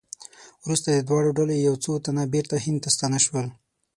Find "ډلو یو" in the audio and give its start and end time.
1.37-1.75